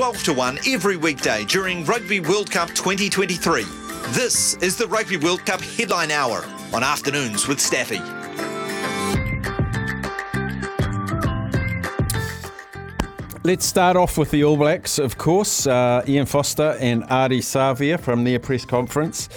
[0.00, 3.64] 12 to 1 every weekday during Rugby World Cup 2023.
[4.14, 6.42] This is the Rugby World Cup Headline Hour
[6.72, 7.98] on Afternoons with Staffy.
[13.44, 15.66] Let's start off with the All Blacks, of course.
[15.66, 19.28] Uh, Ian Foster and Ardie Savea from their press conference.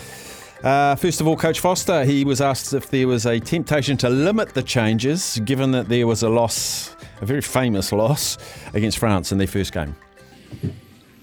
[0.64, 4.08] Uh, first of all, Coach Foster, he was asked if there was a temptation to
[4.10, 8.38] limit the changes, given that there was a loss, a very famous loss,
[8.74, 9.94] against France in their first game.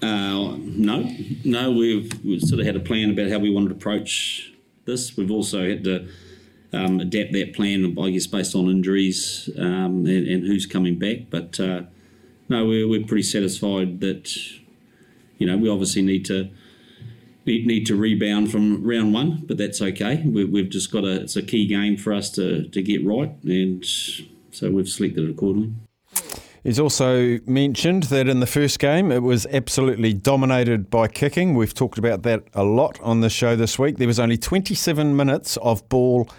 [0.01, 3.75] Uh, no, no, we've, we've sort of had a plan about how we wanted to
[3.75, 4.51] approach
[4.85, 5.15] this.
[5.15, 6.07] We've also had to
[6.73, 11.29] um, adapt that plan, I guess, based on injuries um, and, and, who's coming back.
[11.29, 11.83] But uh,
[12.49, 14.35] no, we're, we're pretty satisfied that,
[15.37, 16.49] you know, we obviously need to
[17.45, 20.23] need, need to rebound from round one, but that's okay.
[20.25, 23.31] We, we've just got a, it's a key game for us to, to get right,
[23.43, 25.73] and so we've selected it accordingly.
[26.63, 31.55] He's also mentioned that in the first game it was absolutely dominated by kicking.
[31.55, 33.97] We've talked about that a lot on the show this week.
[33.97, 36.29] There was only 27 minutes of ball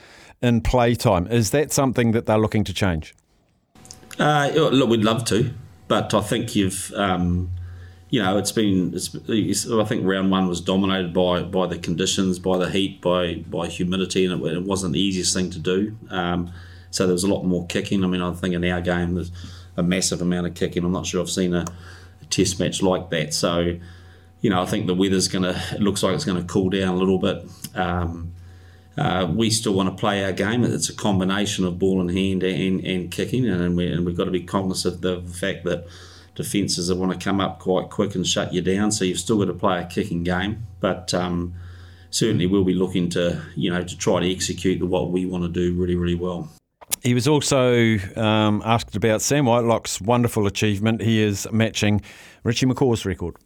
[0.40, 1.26] in play time.
[1.26, 3.14] Is that something that they're looking to change?
[4.18, 5.52] Uh, look, we'd love to
[5.92, 7.50] but I think you've, um,
[8.08, 8.94] you know, it's been.
[8.94, 13.44] It's, I think round one was dominated by by the conditions, by the heat, by
[13.46, 15.94] by humidity, and it, it wasn't the easiest thing to do.
[16.08, 16.50] Um,
[16.90, 18.04] so there was a lot more kicking.
[18.04, 19.30] I mean, I think in our game there's
[19.76, 20.84] a massive amount of kicking.
[20.84, 21.64] I'm not sure I've seen a,
[22.20, 23.34] a test match like that.
[23.34, 23.78] So,
[24.40, 25.60] you know, I think the weather's going to.
[25.74, 27.44] It looks like it's going to cool down a little bit.
[27.74, 28.34] Um,
[28.98, 30.64] uh, we still want to play our game.
[30.64, 34.24] It's a combination of ball in hand and, and kicking, and, we, and we've got
[34.24, 35.86] to be cognizant of the fact that
[36.34, 38.92] defences that want to come up quite quick and shut you down.
[38.92, 41.54] So you've still got to play a kicking game, but um,
[42.10, 45.48] certainly we'll be looking to you know to try to execute what we want to
[45.48, 46.50] do really really well.
[47.02, 51.02] He was also um, asked about Sam Whitelock's wonderful achievement.
[51.02, 52.00] He is matching
[52.44, 53.36] Richie McCaw's record.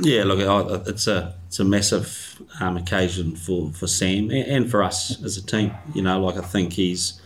[0.00, 0.40] Yeah, look,
[0.88, 5.46] it's a it's a massive um, occasion for, for Sam and for us as a
[5.46, 5.72] team.
[5.94, 7.20] You know, like I think he's,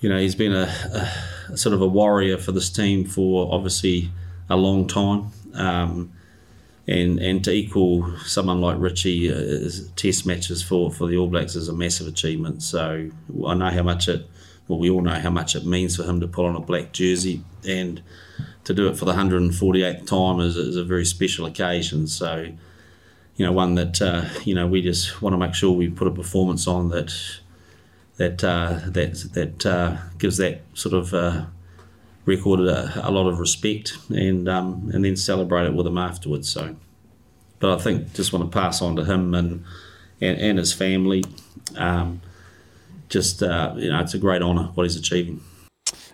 [0.00, 1.12] you know, he's been a,
[1.50, 4.10] a, sort of a warrior for this team for obviously
[4.48, 6.12] a long time, um,
[6.86, 11.56] and and to equal someone like Richie uh, test matches for, for the All Blacks
[11.56, 12.62] is a massive achievement.
[12.62, 13.10] So
[13.46, 14.28] I know how much it,
[14.68, 16.92] well, we all know how much it means for him to put on a black
[16.92, 18.02] jersey and
[18.64, 22.06] to do it for the 148th time is, is a very special occasion.
[22.06, 22.48] So,
[23.36, 26.08] you know, one that uh, you know we just want to make sure we put
[26.08, 27.14] a performance on that
[28.16, 31.14] that uh, that that uh, gives that sort of
[32.24, 35.98] uh, record a, a, lot of respect and um, and then celebrate it with him
[35.98, 36.48] afterwards.
[36.48, 36.76] So,
[37.58, 39.64] but I think just want to pass on to him and
[40.20, 41.24] and, and his family.
[41.76, 42.20] Um,
[43.08, 45.40] just uh, you know, it's a great honour what he's achieving.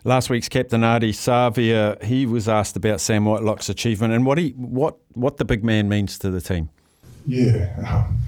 [0.03, 4.51] Last week's captain Ardie Savea, he was asked about Sam Whitelock's achievement and what he
[4.57, 6.71] what what the big man means to the team.
[7.27, 8.19] Yeah, um,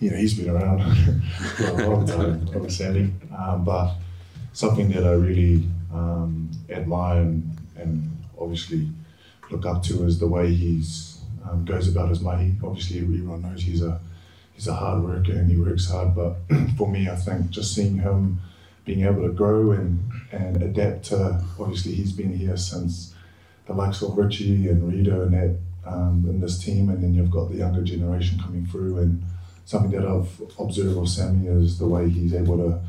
[0.00, 0.82] you know he's been around
[1.56, 3.94] for a long time, obviously, um, but
[4.52, 8.08] something that I really um, admire and, and,
[8.38, 8.88] obviously
[9.50, 12.56] look up to is the way he's um, goes about his money.
[12.64, 14.00] Obviously, everyone knows he's a
[14.54, 16.36] he's a hard worker and he works hard, but
[16.76, 18.40] for me, I think just seeing him
[18.84, 23.14] being able to grow and, and adapt to obviously he's been here since
[23.66, 27.30] the likes of Richie and Rito and that um, in this team and then you've
[27.30, 29.22] got the younger generation coming through and
[29.64, 32.80] something that I've observed of Sammy is the way he's able to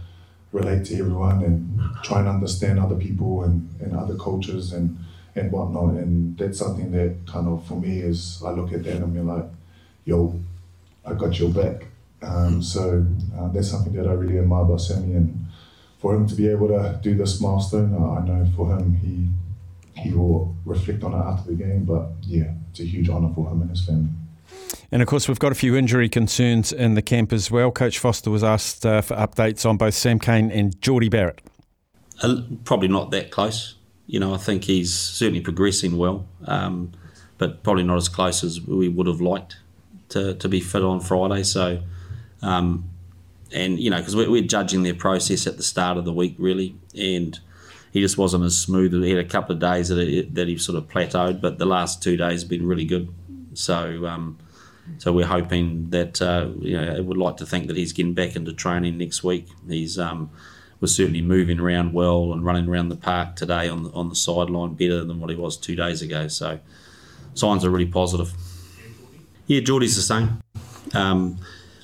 [0.54, 4.98] relate to everyone and try and understand other people and, and other cultures and,
[5.36, 8.96] and whatnot and that's something that kind of for me is I look at that
[8.98, 9.46] and I'm like
[10.06, 10.40] yo
[11.06, 11.88] I got your back
[12.22, 13.06] um, so
[13.38, 15.44] uh, that's something that I really admire about Sammy and
[16.04, 19.30] for him to be able to do this milestone, uh, I know for him he
[20.02, 21.86] he will reflect on it after the game.
[21.86, 24.10] But yeah, it's a huge honour for him and his family.
[24.92, 27.72] And of course, we've got a few injury concerns in the camp as well.
[27.72, 31.42] Coach Foster was asked uh, for updates on both Sam Cane and Jordie Barrett.
[32.22, 33.76] Uh, probably not that close.
[34.06, 36.92] You know, I think he's certainly progressing well, um,
[37.38, 39.58] but probably not as close as we would have liked
[40.10, 41.44] to, to be fit on Friday.
[41.44, 41.82] So,
[42.42, 42.90] um,
[43.52, 46.36] and you know because we're, we're, judging their process at the start of the week
[46.38, 47.40] really, and
[47.92, 48.94] he just wasn't as smooth.
[49.04, 51.66] He had a couple of days that he, that he sort of plateaued, but the
[51.66, 53.14] last two days have been really good.
[53.54, 54.38] So um,
[54.98, 58.14] so we're hoping that uh, you know I would like to think that he's getting
[58.14, 59.48] back into training next week.
[59.68, 60.30] He's um,
[60.80, 64.16] was certainly moving around well and running around the park today on the, on the
[64.16, 66.28] sideline better than what he was two days ago.
[66.28, 66.60] So
[67.34, 68.34] signs are really positive.
[69.48, 70.42] Yeah, Jordie's the same.
[70.94, 71.40] Um,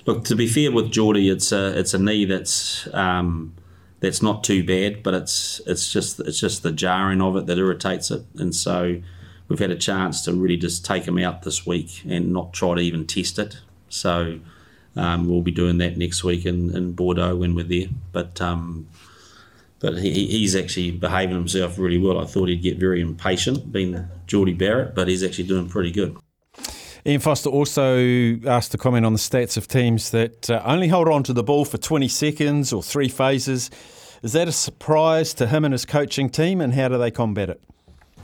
[0.09, 3.53] Look, to be fair with Jordie, it's a it's a knee that's um,
[3.99, 7.59] that's not too bad, but it's it's just it's just the jarring of it that
[7.59, 9.01] irritates it, and so
[9.49, 12.75] we've had a chance to really just take him out this week and not try
[12.75, 13.57] to even test it.
[13.89, 14.39] So
[14.95, 17.87] um, we'll be doing that next week in, in Bordeaux when we're there.
[18.11, 18.87] But um,
[19.79, 22.19] but he, he's actually behaving himself really well.
[22.19, 26.17] I thought he'd get very impatient, being Jordie Barrett, but he's actually doing pretty good.
[27.05, 31.07] Ian Foster also asked to comment on the stats of teams that uh, only hold
[31.07, 33.71] on to the ball for 20 seconds or three phases.
[34.21, 37.49] Is that a surprise to him and his coaching team, and how do they combat
[37.49, 37.63] it?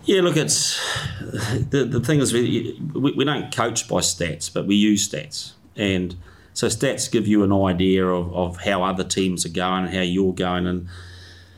[0.05, 0.79] Yeah, look, it's
[1.21, 6.15] the, the thing is we, we, don't coach by stats, but we use stats, and
[6.53, 10.01] so stats give you an idea of, of how other teams are going, and how
[10.01, 10.87] you're going, and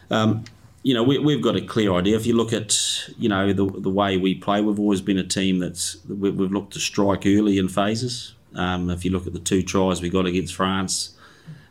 [0.09, 0.45] um,
[0.87, 2.15] you know, we, have got a clear idea.
[2.15, 5.23] If you look at, you know, the, the way we play, we've always been a
[5.23, 8.33] team that's we, have looked to strike early in phases.
[8.55, 11.17] Um, if you look at the two tries we got against France,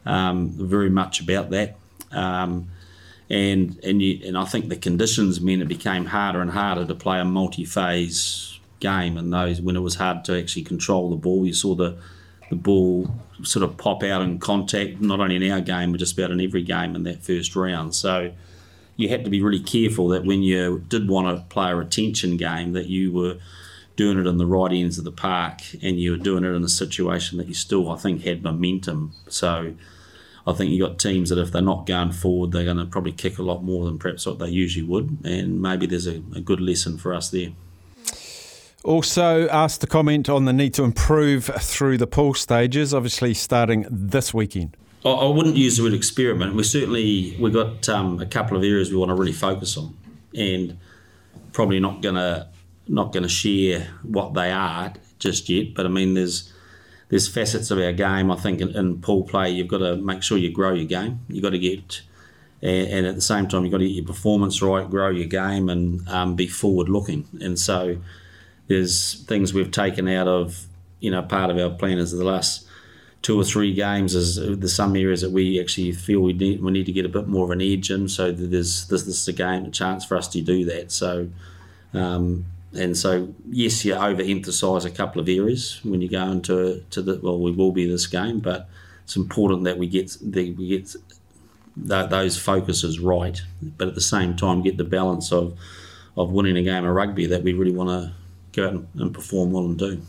[0.05, 1.78] um, very much about that.
[2.12, 2.69] Um,
[3.28, 6.94] and and you, and I think the conditions meant it became harder and harder to
[6.94, 9.17] play a multi-phase game.
[9.17, 11.99] And those when it was hard to actually control the ball, you saw the
[12.49, 13.11] the ball
[13.43, 16.40] sort of pop out in contact, not only in our game, but just about in
[16.40, 17.94] every game in that first round.
[17.94, 18.32] So
[18.96, 22.37] you had to be really careful that when you did want to play a retention
[22.37, 23.38] game, that you were
[23.96, 26.62] doing it in the right ends of the park and you were doing it in
[26.62, 29.12] a situation that you still, I think, had momentum.
[29.28, 29.75] So
[30.47, 33.13] I think you've got teams that if they're not going forward, they're going to probably
[33.13, 35.19] kick a lot more than perhaps what they usually would.
[35.25, 37.51] And maybe there's a, a good lesson for us there.
[38.85, 43.85] Also asked to comment on the need to improve through the pool stages, obviously starting
[43.91, 44.77] this weekend.
[45.05, 46.55] I wouldn't use the word experiment.
[46.55, 49.97] We certainly we've got um, a couple of areas we want to really focus on,
[50.35, 50.79] and
[51.53, 52.49] probably not gonna
[52.89, 55.75] not gonna share what they are just yet.
[55.75, 56.53] But I mean, there's
[57.08, 58.31] there's facets of our game.
[58.31, 61.20] I think in, in pool play, you've got to make sure you grow your game.
[61.29, 62.03] You've got to get
[62.62, 65.26] and, and, at the same time, you've got to get your performance right, grow your
[65.26, 67.29] game, and um, be forward looking.
[67.41, 67.99] And so
[68.67, 70.67] there's things we've taken out of
[71.00, 72.67] you know part of our plan is the last
[73.23, 76.70] two or three games is there's some areas that we actually feel we need we
[76.70, 79.29] need to get a bit more of an edge in so there's this, this is
[79.29, 81.29] a game a chance for us to do that so
[81.93, 82.44] um,
[82.76, 87.19] and so yes you overemphasize a couple of areas when you go into to the
[87.23, 88.69] well we will be this game but
[89.05, 90.94] it's important that we get the we get
[91.88, 95.56] th- those focuses right but at the same time get the balance of
[96.17, 98.12] of winning a game of rugby that we really want to
[98.52, 100.00] go out and, perform well and do.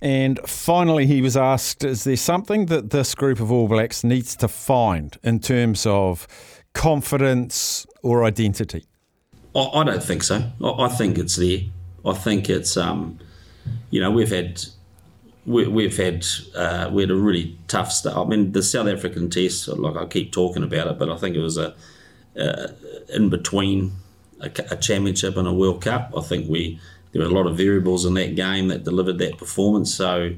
[0.00, 4.34] And finally, he was asked Is there something that this group of All Blacks needs
[4.36, 6.26] to find in terms of
[6.74, 8.84] confidence or identity?
[9.54, 10.50] I, don't think so.
[10.64, 11.60] I, think it's there.
[12.04, 13.18] I think it's, um,
[13.90, 14.62] you know, we've had.
[15.44, 18.16] We, have had uh, we had a really tough start.
[18.16, 21.34] I mean, the South African test, like I keep talking about it, but I think
[21.34, 21.74] it was a
[22.34, 23.92] in between
[24.40, 26.12] a, a, championship and a World Cup.
[26.16, 26.80] I think we
[27.12, 29.94] there were a lot of variables in that game that delivered that performance.
[29.94, 30.34] So,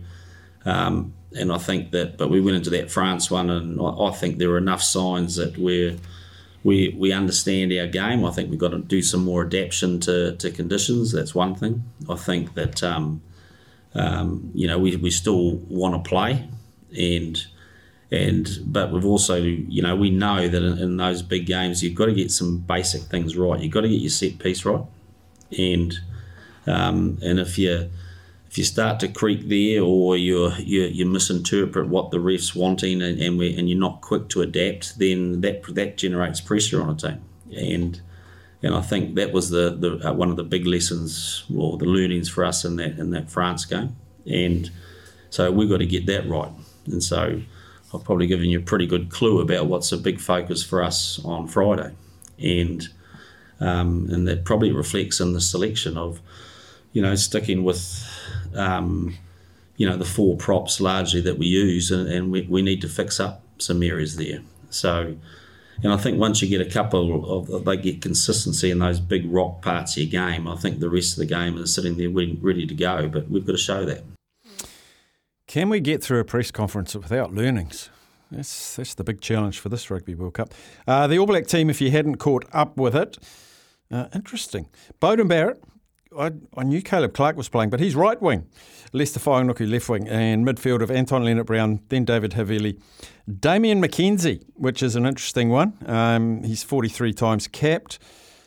[0.64, 4.10] um, and I think that, but we went into that France one, and I, I
[4.10, 5.96] think there were enough signs that we're
[6.64, 8.24] we we understand our game.
[8.24, 11.12] I think we've got to do some more adaptation to, to conditions.
[11.12, 11.84] That's one thing.
[12.08, 13.22] I think that um,
[13.94, 16.48] um, you know we, we still want to play,
[16.98, 17.46] and
[18.10, 21.94] and but we've also you know we know that in, in, those big games you've
[21.94, 23.60] got to get some basic things right.
[23.60, 24.84] You've got to get your set piece right,
[25.56, 25.94] and
[26.66, 27.90] um, and if you
[28.54, 33.20] if you start to creak there, or you you misinterpret what the refs wanting, and
[33.20, 36.94] and, we, and you're not quick to adapt, then that that generates pressure on a
[36.94, 37.20] team.
[37.52, 38.00] And
[38.62, 41.86] and I think that was the, the uh, one of the big lessons or the
[41.86, 43.96] learnings for us in that in that France game.
[44.24, 44.70] And
[45.30, 46.52] so we've got to get that right.
[46.86, 47.42] And so
[47.92, 51.20] I've probably given you a pretty good clue about what's a big focus for us
[51.24, 51.92] on Friday.
[52.38, 52.88] And
[53.58, 56.20] um, and that probably reflects in the selection of
[56.94, 58.02] you know, sticking with,
[58.54, 59.14] um,
[59.76, 62.88] you know, the four props largely that we use, and, and we, we need to
[62.88, 64.40] fix up some areas there.
[64.70, 65.16] So,
[65.82, 69.30] and I think once you get a couple of, they get consistency in those big
[69.30, 72.08] rock parts of your game, I think the rest of the game is sitting there
[72.08, 73.08] ready to go.
[73.08, 74.04] But we've got to show that.
[75.46, 77.90] Can we get through a press conference without learnings?
[78.30, 80.54] That's, that's the big challenge for this Rugby World Cup.
[80.86, 83.18] Uh, the All Black team, if you hadn't caught up with it,
[83.90, 84.68] uh, interesting.
[85.00, 85.62] Beauden Barrett,
[86.18, 88.46] I, I knew Caleb Clarke was playing, but he's right wing.
[88.92, 92.80] Leicester Fainga'anuku left wing, and midfield of Anton Lienert-Brown, then David Havili.
[93.40, 95.76] Damian McKenzie, which is an interesting one.
[95.86, 97.98] Um, he's 43 times capped.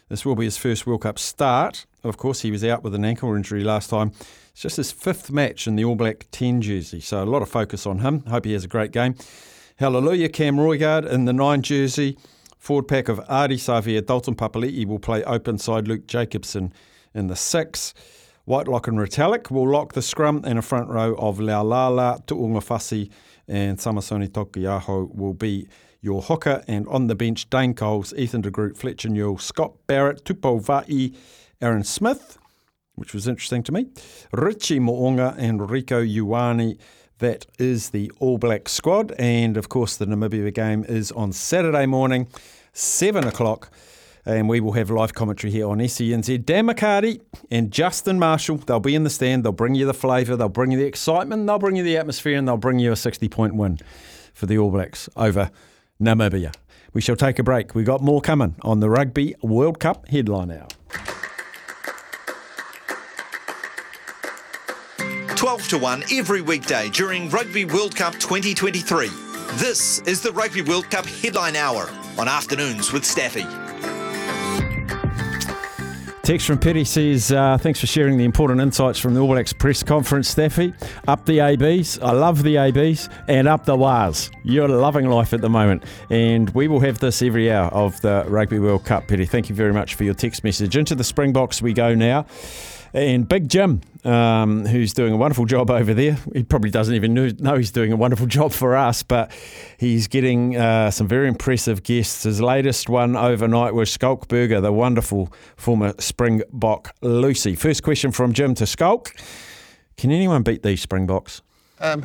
[0.09, 1.85] This will be his first World Cup start.
[2.03, 4.13] Of course, he was out with an ankle injury last time.
[4.51, 7.49] It's just his fifth match in the All Black 10 jersey, so a lot of
[7.49, 8.23] focus on him.
[8.27, 9.15] Hope he has a great game.
[9.75, 12.17] Hallelujah, Cam Roigard in the 9 jersey.
[12.57, 16.73] Forward pack of Ardie Savea, Dalton Papali'i will play open side Luke Jacobson
[17.13, 17.93] in the six.
[18.45, 23.09] Whitelock and Retallick will lock the scrum, and a front row of Laulala, Tu'ungafasi,
[23.47, 25.67] and Samisoni Taukei'aho will be
[26.01, 26.63] your hooker.
[26.67, 31.13] And on the bench, Dane Coles, Ethan de Groot, Fletcher Newell, Scott Barrett, Tupou Vaa'i,
[31.61, 32.37] Aaron Smith,
[32.95, 33.87] which was interesting to me,
[34.31, 36.77] Richie Mo'unga, and Rieko Ioane.
[37.19, 39.11] That is the All Black squad.
[39.19, 42.27] And of course, the Namibia game is on Saturday morning,
[42.73, 43.71] 7 o'clock
[44.27, 46.45] and we will have live commentary here on SENZ.
[46.45, 50.35] Dan McCarty and Justin Marshall, they'll be in the stand, they'll bring you the flavour,
[50.35, 52.95] they'll bring you the excitement, they'll bring you the atmosphere, and they'll bring you a
[52.95, 53.79] 60 point win
[54.33, 55.49] for the All Blacks over
[56.01, 56.53] Namibia.
[56.93, 57.73] We shall take a break.
[57.73, 60.67] We've got more coming on the Rugby World Cup headline hour.
[65.37, 69.07] 12 to 1 every weekday during Rugby World Cup 2023.
[69.53, 73.66] This is the Rugby World Cup headline hour on afternoons with Staffy.
[76.27, 79.53] Text from Petty says, uh, thanks for sharing the important insights from the All Blacks
[79.53, 80.73] press conference, Staffy.
[81.07, 81.99] Up the ABs.
[81.99, 83.07] I love the ABs.
[83.29, 84.29] And up the WARs.
[84.43, 85.85] You're loving life at the moment.
[86.09, 89.25] And we will have this every hour of the Rugby World Cup, Petty.
[89.25, 90.75] Thank you very much for your text message.
[90.75, 92.25] Into the Springboks we go now.
[92.97, 96.17] And Big Jim, um, who's doing a wonderful job over there.
[96.33, 99.31] He probably doesn't even know he's doing a wonderful job for us, but
[99.77, 102.23] he's getting uh, some very impressive guests.
[102.23, 107.55] His latest one overnight was Schalk Burger, the wonderful former Springbok loosie.
[107.55, 109.15] First question from Jim to Schalk.
[109.97, 111.43] Can anyone beat these Springboks?
[111.79, 112.03] Um,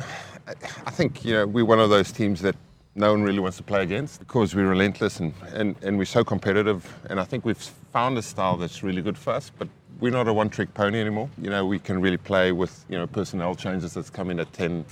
[0.85, 2.55] I think you know we're one of those teams that
[2.95, 6.23] no one really wants to play against because we're relentless and, and, and we're so
[6.23, 6.87] competitive.
[7.09, 9.49] And I think we've found a style that's really good for us.
[9.57, 9.67] But
[10.03, 11.29] we're not a one-trick pony anymore.
[11.41, 14.51] You know, we can really play with you know personnel changes that's come in at
[14.51, 14.83] ten,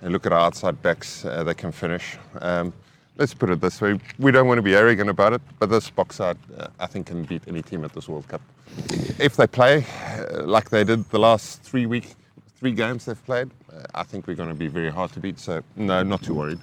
[0.00, 1.22] and look at our outside backs.
[1.22, 2.16] Uh, they can finish.
[2.40, 2.72] Um,
[3.18, 5.90] let's put it this way: we don't want to be arrogant about it, but this
[5.90, 8.40] box side, uh, I think, can beat any team at this World Cup
[9.18, 12.14] if they play uh, like they did the last three week,
[12.58, 13.50] three games they've played.
[13.70, 15.38] Uh, I think we're going to be very hard to beat.
[15.38, 16.58] So no, not too worried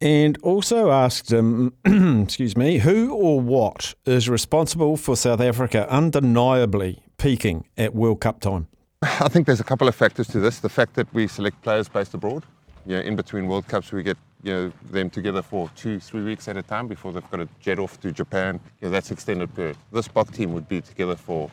[0.00, 1.74] and also asked him,
[2.22, 8.40] excuse me, who or what is responsible for South Africa undeniably peaking at World Cup
[8.40, 8.68] time?
[9.02, 10.60] I think there's a couple of factors to this.
[10.60, 12.44] The fact that we select players based abroad.
[12.86, 16.22] You know, in between World Cups, we get you know them together for two, three
[16.22, 18.58] weeks at a time before they've got to jet off to Japan.
[18.80, 19.76] You know, that's extended period.
[19.92, 21.50] This Bok team would be together for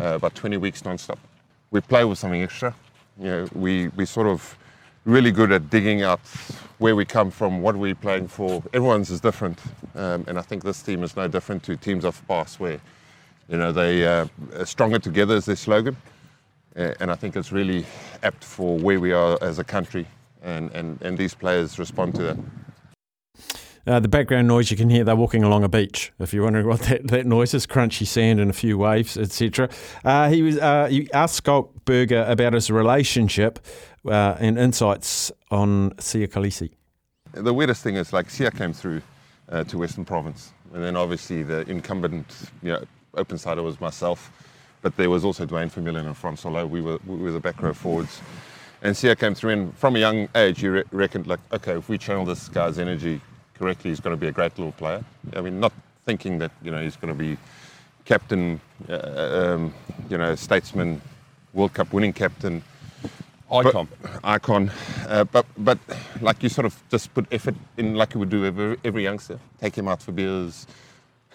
[0.00, 1.18] uh, about 20 weeks non-stop.
[1.70, 2.74] We play with something extra.
[3.18, 4.56] You know, we we sort of
[5.04, 6.20] really good at digging out
[6.78, 8.62] where we come from, what we're playing for.
[8.72, 9.58] Everyone's is different,
[9.94, 12.80] um, and I think this team is no different to teams of past where,
[13.48, 14.26] you know, they uh,
[14.64, 15.96] stronger together is their slogan,
[16.76, 17.84] and I think it's really
[18.22, 20.06] apt for where we are as a country,
[20.42, 22.36] and and and these players respond to that.
[23.88, 26.12] Uh, the background noise you can hear, they're walking along a beach.
[26.18, 29.70] If you're wondering what that, that noise is, crunchy sand and a few waves, etc.
[30.04, 33.58] Uh, he was uh, he asked about his relationship
[34.06, 36.70] uh, and insights on Siya Kolisi.
[37.32, 39.02] The weirdest thing is like Siya came through
[39.48, 44.30] uh, to Western Province, and then obviously the incumbent, you know, open sider was myself,
[44.82, 46.68] but there was also Duane Vermeulen and Francois Louw.
[46.68, 48.20] We were we were the back row forwards.
[48.80, 51.88] And Siya came through, and from a young age, you re- reckoned like, okay, if
[51.88, 53.20] we channel this guy's energy
[53.54, 55.04] correctly, he's going to be a great little player.
[55.34, 55.72] I mean, not
[56.06, 57.36] thinking that you know he's going to be
[58.04, 59.74] captain, uh, um,
[60.08, 61.02] you know, statesman,
[61.52, 62.62] World Cup winning captain,
[63.50, 64.70] icon, but, icon.
[65.06, 65.78] Uh, but but
[66.20, 69.38] like you sort of just put effort in, like you would do every, every youngster.
[69.60, 70.66] Take him out for beers.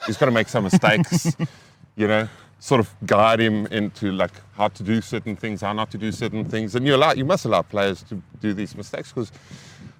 [0.05, 1.35] He's got to make some mistakes,
[1.95, 2.27] you know.
[2.59, 6.13] Sort of guide him into like how to do certain things, how not to do
[6.13, 9.31] certain things, and you allow you must allow players to do these mistakes because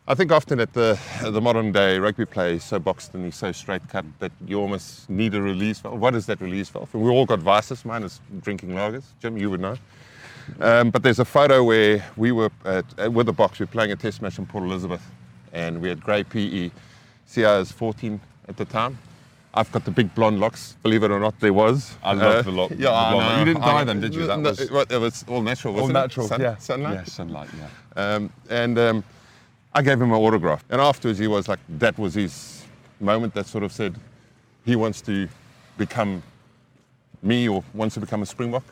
[0.07, 3.35] I think often at the the modern day rugby play is so boxed and he's
[3.35, 5.99] so straight cut that you almost need a release valve.
[5.99, 6.89] What is that release valve?
[6.93, 7.85] And we all got vices.
[7.85, 9.03] Mine is drinking lagers.
[9.21, 9.77] Jim, you would know.
[10.59, 13.91] Um, but there's a photo where we were at, with the box, We were playing
[13.91, 15.03] a test match in Port Elizabeth,
[15.51, 16.71] and we had grey PE.
[17.27, 18.97] Siya is 14 at the time.
[19.55, 20.75] I've got the big blonde locks.
[20.81, 21.95] Believe it or not, there was.
[22.03, 22.71] I love uh, the lock.
[22.71, 23.39] Yeah, the know.
[23.39, 24.25] You didn't dye I, them, did you?
[24.25, 25.79] That no, was it, was all natural.
[25.79, 26.27] All natural.
[26.27, 26.57] Sun, yeah.
[26.57, 26.93] Sunlight.
[26.95, 27.49] Yeah, sunlight.
[27.57, 28.15] Yeah.
[28.15, 29.03] Um, and um,
[29.73, 30.63] I gave him an autograph.
[30.71, 32.65] And afterwards, he was like, that was his
[32.99, 33.95] moment that sort of said
[34.65, 35.27] he wants to
[35.77, 36.23] become
[37.21, 38.63] me or wants to become a Springbok.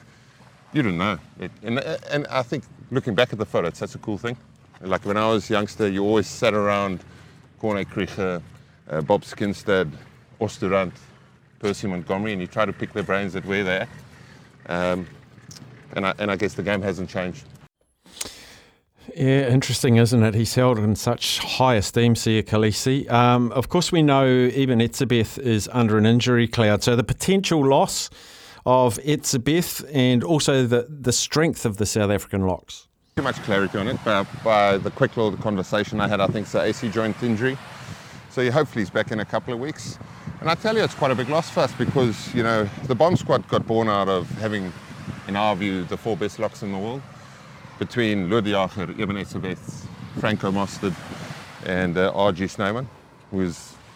[0.74, 1.18] You don't know.
[1.40, 4.38] It, and, and I think looking back at the photo, it's such a cool thing.
[4.82, 7.04] Like when I was a youngster, you always sat around
[7.60, 8.42] Corne Krige,
[8.90, 9.92] uh, Bob Skinstad,
[10.40, 10.94] Osturant,
[11.60, 13.88] Percy Montgomery, and you try to pick their brains at where they're
[14.68, 14.94] at.
[14.94, 15.08] Um,
[15.94, 17.46] and, I, and I guess the game hasn't changed.
[19.16, 20.36] Yeah, interesting, isn't it?
[20.36, 23.12] He's held in such high esteem, Siya Kolisi.
[23.12, 27.66] Um, of course, we know Eben Etzebeth is under an injury cloud, so the potential
[27.66, 28.10] loss
[28.66, 32.88] of Etzebeth and also the, the strength of the South African locks?
[33.16, 36.46] Too much clarity on it, but by the quick little conversation I had, I think
[36.46, 37.58] it's an AC joint injury.
[38.30, 39.98] So he, hopefully he's back in a couple of weeks.
[40.40, 42.96] And I tell you, it's quite a big loss for us because, you know, the
[42.96, 44.72] bomb squad got born out of having,
[45.28, 47.02] in our view, the four best locks in the world
[47.78, 49.86] between Lud Jager, Eben Etzebeth,
[50.20, 50.94] Franco Mostert,
[51.66, 52.88] and uh, RG Snyman,
[53.32, 53.52] who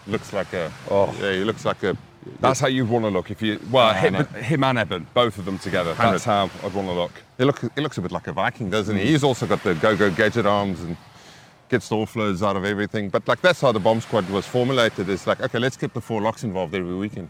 [0.07, 1.15] looks like a, Oh.
[1.21, 1.95] yeah, he looks like a,
[2.39, 3.59] That's how you'd want to look if you.
[3.71, 5.93] Well, him, him and Eben, both of them together.
[5.93, 7.11] That's how I'd want to look.
[7.37, 9.05] he, look, he looks a bit like a Viking, doesn't he?
[9.05, 10.97] He's also got the go-go gadget arms and
[11.69, 13.09] gets the offloads out of everything.
[13.09, 15.09] But like that's how the bomb squad was formulated.
[15.09, 17.29] It's like, okay, let's get the four locks involved every weekend.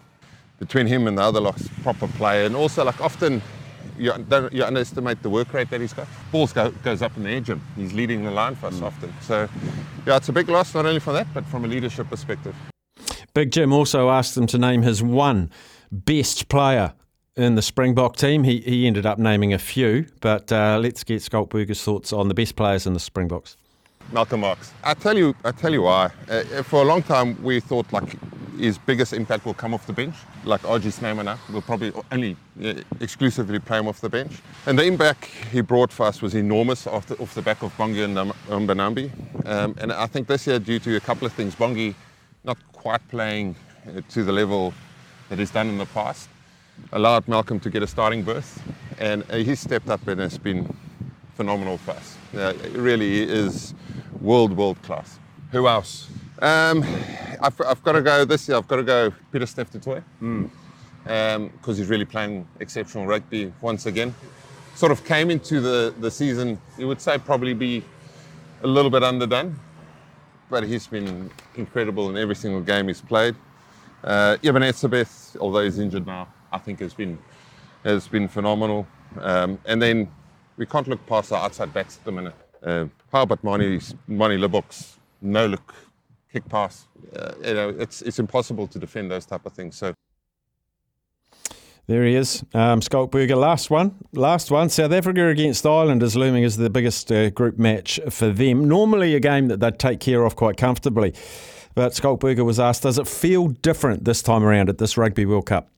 [0.60, 2.46] Between him and the other locks, proper play.
[2.46, 3.42] And also like often
[3.98, 4.14] you,
[4.52, 6.08] you underestimate the work rate that he's got.
[6.32, 9.14] Balls go, goes up in the edge and he's leading the line for us often.
[9.22, 9.50] So
[10.06, 12.56] yeah, it's a big loss, not only for that, but from a leadership perspective.
[13.36, 15.52] Big Jim also asked them to name his one
[15.92, 16.94] best player
[17.36, 18.46] in the Springbok team.
[18.46, 22.30] He, he ended up naming a few, but uh, let's get Schalk Burger's thoughts on
[22.30, 23.58] the best players in the Springboks.
[24.14, 24.72] Malcolm Marx.
[24.86, 26.12] I tell you, I tell you why.
[26.30, 28.16] Uh, for a long time, we thought like
[28.58, 30.16] his biggest impact will come off the bench.
[30.46, 34.32] Like RG Snyman now, we'll probably only uh, exclusively play him off the bench.
[34.66, 37.76] And the impact he brought for us was enormous off the, off the back of
[37.78, 39.12] Bongi and Nam- Mbonambi.
[39.46, 41.96] Um, and I think this year, due to a couple of things, Bongi not
[42.86, 43.56] quite playing
[43.88, 44.72] uh, to the level
[45.30, 46.30] that he's done in the past,
[46.92, 48.62] allowed Malcolm to get a starting berth.
[49.00, 50.72] And uh, he's stepped up and has been
[51.34, 52.16] phenomenal for us.
[52.32, 53.74] Uh, it really is
[54.22, 55.18] world, world class.
[55.52, 56.10] Who else?
[56.44, 56.84] Um,
[57.42, 58.56] I've, I've got to go this year.
[58.58, 60.04] I've got to go Pieter-Steph du Toit
[61.04, 64.14] because he's really playing exceptional rugby once again.
[64.76, 67.84] Sort of came into the, the season, you would say probably be
[68.62, 69.60] a little bit underdone,
[70.50, 73.36] but he's been incredible in every single game he's played.
[74.04, 77.18] Uh, Etzebeth, although he's injured now, I think has been
[77.84, 78.88] has been phenomenal.
[79.20, 80.10] Um, and then
[80.58, 82.36] we can't look past our outside backs at the minute.
[82.64, 85.74] Uh, how about Manie, Manie Libbok's no look
[86.32, 86.88] kick pass?
[87.16, 89.76] Uh, you know, it's it's impossible to defend those type of things.
[89.76, 89.94] So
[91.88, 93.36] There he is, um, Schalk Burger.
[93.36, 94.70] Last one, last one.
[94.70, 98.68] South Africa against Ireland is looming as the biggest uh, group match for them.
[98.68, 101.14] Normally a game that they'd take care of quite comfortably.
[101.76, 105.26] But Schalk Burger was asked, does it feel different this time around at this Rugby
[105.26, 105.70] World Cup?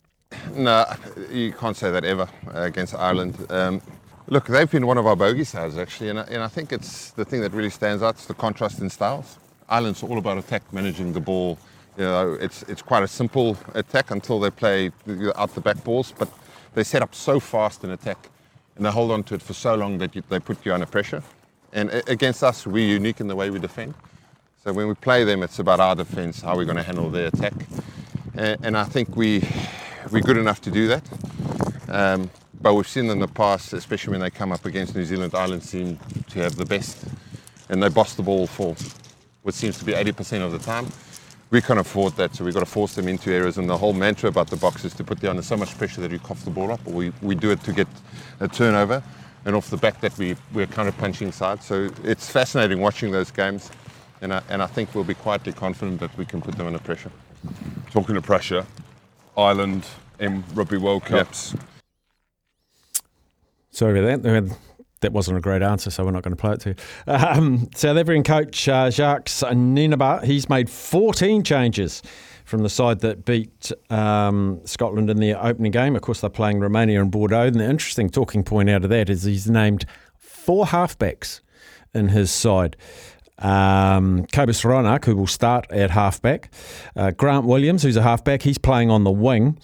[0.53, 0.85] no,
[1.31, 3.35] you can't say that ever uh, against Ireland.
[3.49, 3.81] Um,
[4.27, 7.11] look, they've been one of our bogey sides actually, and I, and I think it's
[7.11, 9.39] the thing that really stands out is the contrast in styles.
[9.69, 11.57] Ireland's all about attack, managing the ball.
[11.97, 14.91] You know, it's it's quite a simple attack until they play
[15.35, 16.29] out the back balls, but
[16.75, 18.29] they set up so fast in attack,
[18.75, 20.85] and they hold on to it for so long that you, they put you under
[20.85, 21.23] pressure.
[21.73, 23.95] And against us, we're unique in the way we defend.
[24.63, 27.27] So when we play them, it's about our defence, how we're going to handle their
[27.27, 27.53] attack,
[28.35, 29.43] and, and I think we
[30.11, 31.03] we're good enough to do that.
[31.89, 32.29] Um,
[32.61, 35.63] but we've seen in the past, especially when they come up against New Zealand, Ireland
[35.63, 35.97] seem
[36.29, 37.05] to have the best,
[37.69, 38.75] and they boss the ball for
[39.41, 40.85] what seems to be 80% of the time.
[41.49, 43.57] We can't afford that, so we've got to force them into areas.
[43.57, 46.01] And the whole mantra about the box is to put you under so much pressure
[46.01, 47.87] that you cough the ball up, or we, we do it to get
[48.41, 49.01] a turnover,
[49.45, 51.63] and off the back that we, we're kind of punching side.
[51.63, 53.71] So it's fascinating watching those games,
[54.21, 56.79] and I, and I think we'll be quietly confident that we can put them under
[56.79, 57.11] pressure.
[57.91, 58.65] Talking of pressure,
[59.37, 59.85] Ireland
[60.19, 61.55] in Rugby World Cups.
[63.71, 64.57] Sorry about that.
[65.01, 66.75] That wasn't a great answer, so we're not going to play it to you.
[67.07, 72.01] Um, South African coach uh, Jacques Nienaber, he's made 14 changes
[72.45, 75.95] from the side that beat um, Scotland in their opening game.
[75.95, 77.47] Of course, they're playing Romania and Bordeaux.
[77.47, 79.85] And the interesting talking point out of that is he's named
[80.17, 81.41] four halfbacks
[81.93, 82.77] in his side.
[83.39, 86.51] Um, Cobus Reinach, who will start at halfback.
[86.95, 89.59] Uh, Grant Williams, who's a halfback, he's playing on the wing.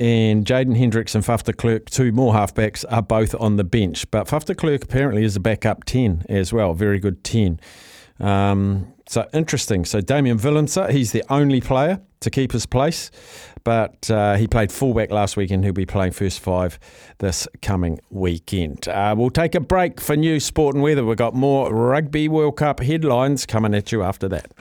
[0.00, 4.10] And Jaden Hendrikse and Faf de Klerk, two more halfbacks, are both on the bench.
[4.10, 7.60] But Faf de Klerk apparently is a backup 10 as well, very good 10.
[8.18, 9.84] Um, so interesting.
[9.84, 13.10] So Damian Willemse, he's the only player to keep his place,
[13.62, 15.64] but uh, he played fullback last weekend.
[15.64, 16.78] He'll be playing first five
[17.18, 18.88] this coming weekend.
[18.88, 21.04] Uh, we'll take a break for news, sport, and weather.
[21.04, 24.52] We've got more Rugby World Cup headlines coming at you after that.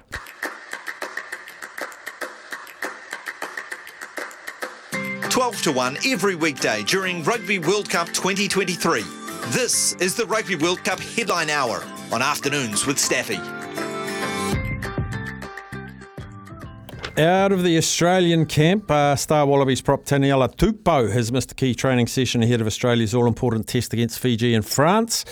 [5.30, 9.04] Twelve to one every weekday during Rugby World Cup 2023.
[9.50, 13.38] This is the Rugby World Cup Headline Hour on afternoons with Staffy.
[17.22, 21.76] Out of the Australian camp, uh, Star Wallabies prop Taniela Tupou has missed a key
[21.76, 25.26] training session ahead of Australia's all important test against Fiji and France.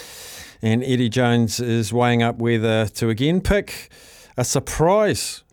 [0.61, 3.89] And Eddie Jones is weighing up whether to again pick
[4.37, 5.43] a surprise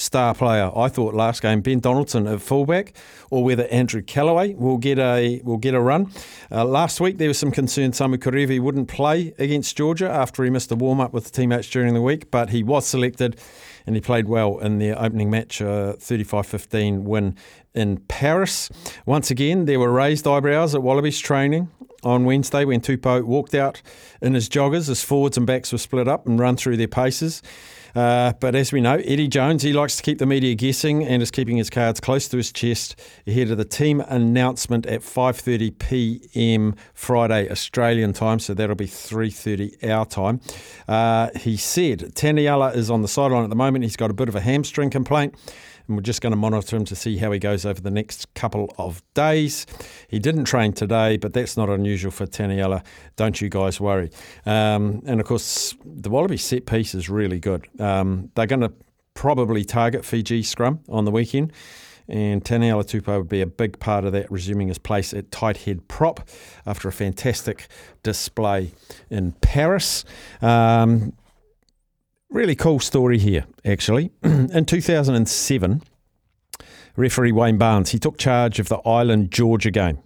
[0.00, 0.70] star player.
[0.74, 2.94] I thought last game Ben Donaldson at fullback,
[3.30, 6.10] or whether Andrew Kellaway will get a will get a run.
[6.50, 10.50] Uh, last week there was some concern Samu Kerevi wouldn't play against Georgia after he
[10.50, 13.38] missed a warm up with the teammates during the week, but he was selected
[13.86, 17.36] and he played well in their opening match, uh, 35-15 win
[17.74, 18.70] in Paris.
[19.06, 21.68] Once again, there were raised eyebrows at Wallabies training
[22.02, 23.82] on Wednesday when Tupou walked out
[24.20, 27.42] in his joggers as forwards and backs were split up and run through their paces.
[27.94, 31.22] Uh, but as we know, Eddie Jones, he likes to keep the media guessing and
[31.22, 35.78] is keeping his cards close to his chest ahead of the team announcement at 5:30
[35.78, 36.74] p.m.
[36.94, 40.40] Friday Australian time, so that'll be 3:30 our time.
[40.88, 43.84] Uh, he said Taniela is on the sideline at the moment.
[43.84, 45.34] He's got a bit of a hamstring complaint
[45.96, 48.72] we're just going to monitor him to see how he goes over the next couple
[48.78, 49.66] of days.
[50.08, 52.84] He didn't train today, but that's not unusual for Taniela.
[53.16, 54.10] Don't you guys worry.
[54.46, 57.66] Um, and of course, the Wallaby set piece is really good.
[57.80, 58.72] Um, they're going to
[59.14, 61.52] probably target Fiji scrum on the weekend.
[62.08, 65.58] And Taniela Tupou would be a big part of that, resuming his place at tight
[65.58, 66.28] head prop
[66.66, 67.68] after a fantastic
[68.02, 68.72] display
[69.10, 70.04] in Paris.
[70.42, 71.12] Um,
[72.30, 74.10] really cool story here, actually.
[74.22, 75.82] In 2007,
[76.96, 79.98] referee Wayne Barnes, he took charge of the Ireland Georgia game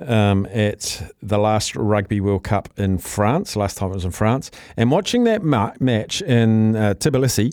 [0.00, 3.56] um, at the last Rugby World Cup in France.
[3.56, 4.50] Last time it was in France.
[4.76, 7.52] And watching that ma- match in uh, Tbilisi,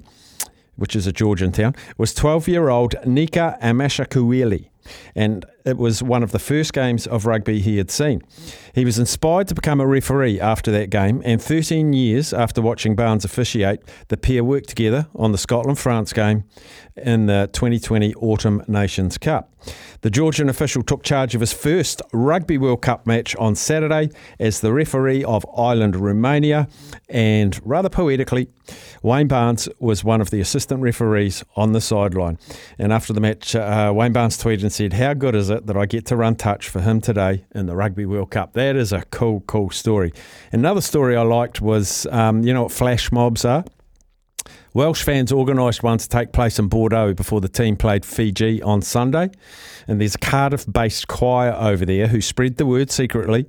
[0.76, 4.70] which is a Georgian town, was 12 year old Nika Amashukeli
[5.16, 8.22] and it was one of the first games of rugby he had seen.
[8.74, 12.96] He was inspired to become a referee after that game, and 13 years after watching
[12.96, 16.44] Barnes officiate, the pair worked together on the Scotland France game
[16.96, 19.50] in the 2020 Autumn Nations Cup.
[20.02, 24.60] The Georgian official took charge of his first Rugby World Cup match on Saturday as
[24.60, 26.68] the referee of Ireland Romania,
[27.08, 28.50] and rather poetically,
[29.02, 32.38] Wayne Barnes was one of the assistant referees on the sideline.
[32.78, 35.78] And after the match, uh, Wayne Barnes tweeted and said, How good is it that
[35.78, 38.54] I get to run touch for him today in the Rugby World Cup?
[38.54, 40.14] That is a cool, cool story.
[40.52, 43.64] Another story I liked was, um, you know what flash mobs are?
[44.74, 48.82] Welsh fans organised one to take place in Bordeaux before the team played Fiji on
[48.82, 49.30] Sunday.
[49.88, 53.46] And there's a Cardiff based choir over there who spread the word secretly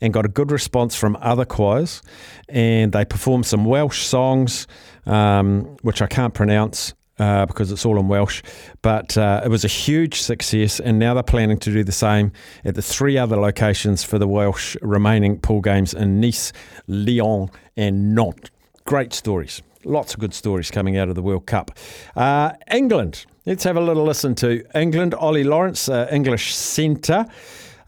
[0.00, 2.00] and got a good response from other choirs.
[2.48, 4.68] And they performed some Welsh songs,
[5.04, 6.94] um, which I can't pronounce.
[7.18, 8.44] Uh, because it's all in Welsh.
[8.80, 12.30] But uh, it was a huge success, and now they're planning to do the same
[12.64, 16.52] at the three other locations for the Welsh remaining pool games in Nice,
[16.86, 18.50] Lyon, and Nantes.
[18.84, 19.62] Great stories.
[19.84, 21.72] Lots of good stories coming out of the World Cup.
[22.14, 23.26] Uh, England.
[23.46, 25.14] Let's have a little listen to England.
[25.14, 27.26] Ollie Lawrence, uh, English centre.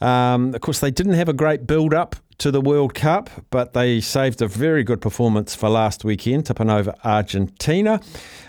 [0.00, 3.74] Um, of course, they didn't have a great build up to the World Cup, but
[3.74, 8.00] they saved a very good performance for last weekend, tipping over Argentina.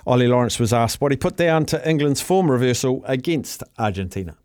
[0.08, 4.38] Ollie Lawrence was asked what he put down to England's form reversal against Argentina.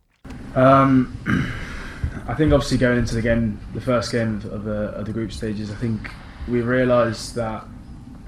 [0.57, 1.17] Um,
[2.29, 5.31] I think obviously going into the game, the first game of, the, of the group
[5.31, 6.11] stages, I think
[6.49, 7.65] we realised that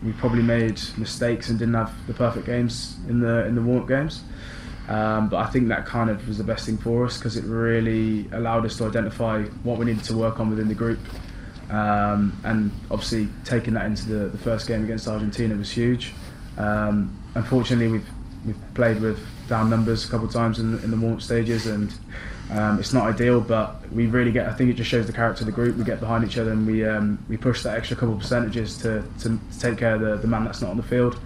[0.04, 3.88] we probably made mistakes and didn't have the perfect games in the in the warm-up
[3.88, 4.22] games.
[4.88, 7.44] Um, but I think that kind of was the best thing for us because it
[7.44, 10.98] really allowed us to identify what we needed to work on within the group.
[11.70, 16.14] Um, and obviously, taking that into the, the first game against Argentina was huge.
[16.56, 18.08] Um, unfortunately, we've
[18.46, 21.92] we've played with down numbers a couple of times in, in the warm-up stages, and
[22.50, 23.42] um, it's not ideal.
[23.42, 24.48] But we really get.
[24.48, 25.76] I think it just shows the character of the group.
[25.76, 28.78] We get behind each other, and we um, we push that extra couple of percentages
[28.78, 31.20] to, to, to take care of the, the man that's not on the field.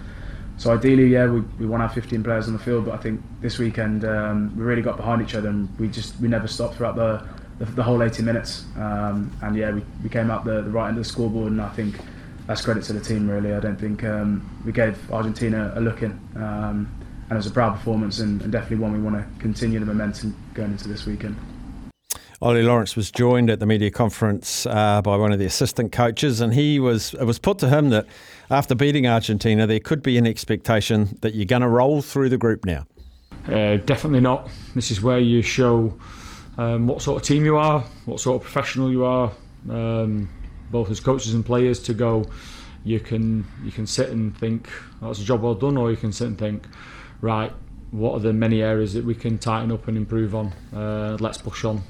[0.63, 2.97] So ideally, yeah, we, we want to have 15 players on the field, but I
[2.97, 6.47] think this weekend um, we really got behind each other and we just we never
[6.47, 7.21] stopped throughout the
[7.59, 8.63] the, the whole 80 minutes.
[8.77, 11.61] Um, and yeah, we, we came out the, the right end of the scoreboard, and
[11.61, 11.99] I think
[12.47, 13.29] that's credit to the team.
[13.29, 16.89] Really, I don't think um, we gave Argentina a look in, um,
[17.23, 19.85] and it was a proud performance and, and definitely one we want to continue the
[19.85, 21.35] momentum going into this weekend.
[22.41, 26.39] Ollie Lawrence was joined at the media conference uh, by one of the assistant coaches,
[26.39, 28.05] and he was it was put to him that
[28.53, 32.37] after beating Argentina, there could be an expectation that you're going to roll through the
[32.37, 32.85] group now.
[33.47, 34.49] Uh, definitely not.
[34.75, 35.97] This is where you show
[36.57, 39.31] um, what sort of team you are, what sort of professional you are,
[39.69, 40.29] um,
[40.71, 41.79] both as coaches and players.
[41.83, 42.25] To go,
[42.85, 44.69] you can you can sit and think
[45.01, 46.65] oh, that's a job well done, or you can sit and think,
[47.21, 47.51] right,
[47.91, 50.53] what are the many areas that we can tighten up and improve on?
[50.73, 51.81] Uh, let's push on.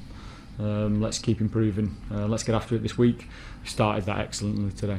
[0.58, 1.96] Um, let's keep improving.
[2.10, 3.28] Uh, let's get after it this week.
[3.62, 4.98] We started that excellently today.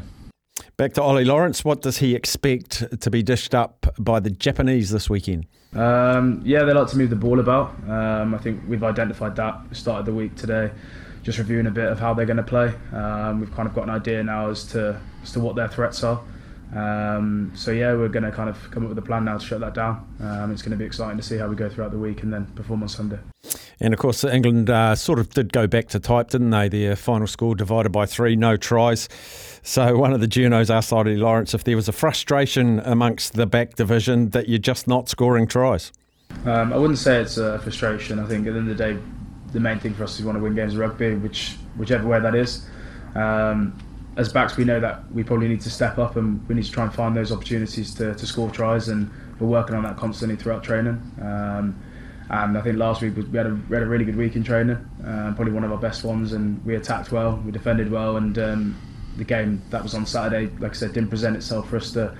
[0.77, 1.63] Back to Ollie Lawrence.
[1.63, 5.45] What does he expect to be dished up by the Japanese this weekend?
[5.73, 7.69] Um, yeah, they like to move the ball about.
[7.89, 9.69] Um, I think we've identified that.
[9.69, 10.71] We started the week today,
[11.23, 12.73] just reviewing a bit of how they're going to play.
[12.91, 16.03] Um, we've kind of got an idea now as to as to what their threats
[16.03, 16.21] are.
[16.75, 19.45] Um, so yeah, we're going to kind of come up with a plan now to
[19.45, 20.05] shut that down.
[20.19, 22.33] Um, it's going to be exciting to see how we go throughout the week and
[22.33, 23.19] then perform on Sunday.
[23.79, 26.69] And of course, England uh, sort of did go back to type, didn't they?
[26.69, 29.09] Their final score divided by three, no tries.
[29.63, 33.45] So one of the journos asked Eddie Lawrence if there was a frustration amongst the
[33.45, 35.91] back division that you're just not scoring tries.
[36.45, 38.19] Um, I wouldn't say it's a frustration.
[38.19, 38.99] I think at the end of the day,
[39.51, 42.07] the main thing for us is we want to win games of rugby, which whichever
[42.07, 42.67] way that is.
[43.15, 43.77] Um,
[44.17, 46.71] as backs, we know that we probably need to step up and we need to
[46.71, 49.09] try and find those opportunities to, to score tries, and
[49.39, 51.01] we're working on that constantly throughout training.
[51.21, 51.75] Um,
[52.29, 54.43] and I think last week we had a, we had a really good week in
[54.43, 58.17] training, uh, probably one of our best ones, and we attacked well, we defended well,
[58.17, 58.75] and um,
[59.17, 62.15] the game that was on Saturday, like I said, didn't present itself for us to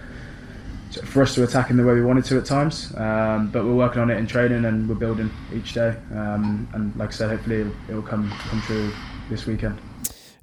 [1.03, 2.95] for us to attack in the way we wanted to at times.
[2.95, 5.97] Um, but we're working on it in training and we're building each day.
[6.11, 8.91] Um, and like I said, hopefully it will come come true
[9.29, 9.79] this weekend.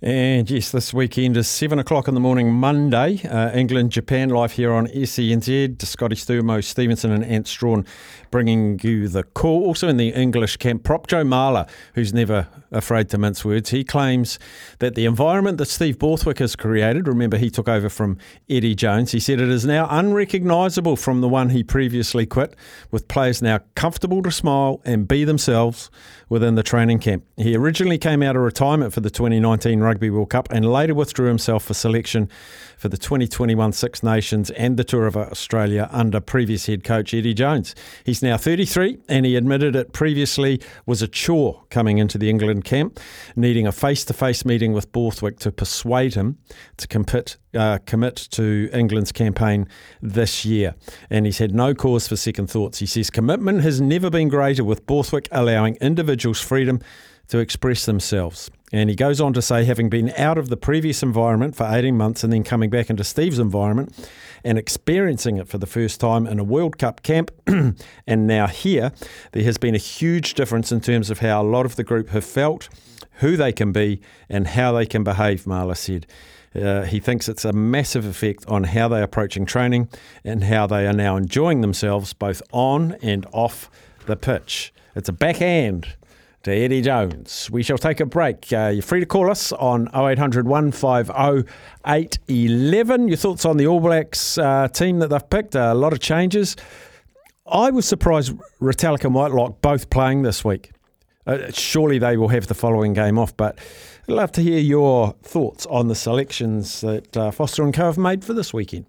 [0.04, 3.22] And yes, this weekend is 7 o'clock in the morning, Monday.
[3.22, 5.80] Uh, England, Japan live here on SENZ.
[5.80, 7.86] Scotty Stumo, Stevenson, and Ant Strachan
[8.32, 9.62] bringing you the call.
[9.62, 13.70] Also in the English camp, prop Joe Marler, who's never afraid to mince words.
[13.70, 14.38] He claims
[14.78, 19.12] that the environment that Steve Borthwick has created, remember he took over from Eddie Jones,
[19.12, 22.56] he said it is now unrecognisable from the one he previously quit,
[22.90, 25.90] with players now comfortable to smile and be themselves
[26.28, 27.24] within the training camp.
[27.36, 31.28] He originally came out of retirement for the 2019 Rugby World Cup and later withdrew
[31.28, 32.28] himself for selection
[32.78, 37.34] for the 2021 Six Nations and the Tour of Australia under previous head coach Eddie
[37.34, 37.74] Jones.
[38.04, 42.61] He's now 33 and he admitted it previously was a chore coming into the England
[42.62, 42.98] camp,
[43.36, 46.38] needing a face to face meeting with Borthwick to persuade him
[46.76, 49.68] to compete, uh, commit to England's campaign
[50.00, 50.74] this year.
[51.10, 52.78] And he's had no cause for second thoughts.
[52.78, 56.80] He says commitment has never been greater with Borthwick allowing individuals freedom
[57.28, 58.50] to express themselves.
[58.72, 61.94] And he goes on to say, having been out of the previous environment for 18
[61.96, 64.08] months and then coming back into Steve's environment
[64.42, 68.92] and experiencing it for the first time in a World Cup camp and now here,
[69.32, 72.08] there has been a huge difference in terms of how a lot of the group
[72.08, 72.70] have felt,
[73.20, 76.06] who they can be, and how they can behave, Marler said.
[76.54, 79.88] Uh, he thinks it's a massive effect on how they're approaching training
[80.24, 83.70] and how they are now enjoying themselves both on and off
[84.06, 84.72] the pitch.
[84.94, 85.94] It's a backhand
[86.42, 87.50] to Eddie Jones.
[87.50, 88.52] We shall take a break.
[88.52, 91.48] Uh, you're free to call us on 0800 150
[91.86, 93.08] 811.
[93.08, 95.54] Your thoughts on the All Blacks uh, team that they've picked?
[95.54, 96.56] A lot of changes.
[97.46, 100.70] I was surprised Retallick and Whitelock both playing this week.
[101.26, 103.58] Uh, surely they will have the following game off, but
[104.12, 108.24] love to hear your thoughts on the selections that uh, Foster and Co have made
[108.24, 108.86] for this weekend.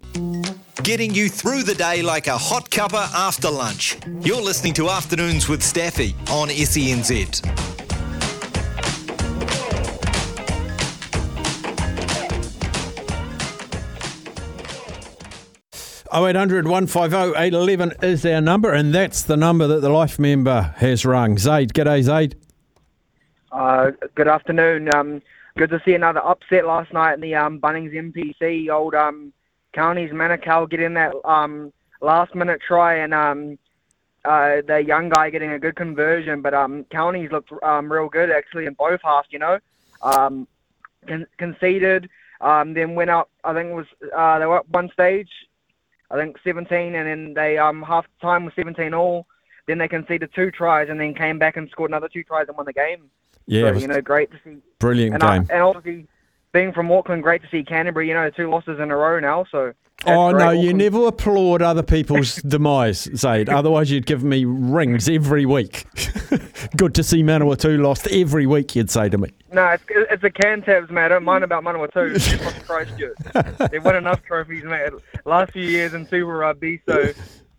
[0.82, 3.96] Getting you through the day like a hot cuppa after lunch.
[4.20, 7.42] You're listening to Afternoons with Staffy on SENZ.
[16.14, 21.04] 0800 150 811 is our number, and that's the number that the life member has
[21.04, 21.36] rung.
[21.38, 22.36] Zaid, g'day, Zaid.
[23.54, 24.92] Uh, good afternoon.
[24.92, 25.22] Um,
[25.56, 28.68] good to see another upset last night in the um, Bunnings NPC.
[28.68, 29.32] Old um,
[29.72, 33.56] Counties Manukau getting that um, last minute try, and um,
[34.24, 36.42] uh, the young guy getting a good conversion.
[36.42, 39.28] But um, Counties looked um, real good actually in both halves.
[39.30, 39.58] You know,
[40.02, 40.48] um,
[41.06, 43.30] con- conceded, um, then went up.
[43.44, 43.86] I think it was
[44.16, 45.30] uh, they were up one stage
[46.10, 49.28] I think 17, and then they um half time was 17 all.
[49.68, 52.56] Then they conceded two tries, and then came back and scored another two tries and
[52.56, 53.10] won the game.
[53.46, 54.56] Yeah, so, you know, great to see.
[54.78, 55.46] Brilliant and, game.
[55.50, 56.06] Uh, and obviously,
[56.52, 58.08] being from Auckland, great to see Canterbury.
[58.08, 59.44] You know, two losses in a row now.
[59.50, 59.72] So.
[60.06, 60.38] Oh no!
[60.38, 60.62] Auckland.
[60.62, 63.48] You never applaud other people's demise, Zaid.
[63.48, 65.84] Otherwise, you'd give me rings every week.
[66.76, 68.74] Good to see Manawatu lost every week.
[68.74, 69.30] You'd say to me.
[69.52, 70.96] No, it's, it's a Cantabs.
[70.96, 72.66] I don't mind about Manawatu.
[72.66, 73.70] Christchurch.
[73.70, 74.92] They've won enough trophies, mate.
[75.24, 77.12] Last few years in Super Rugby, so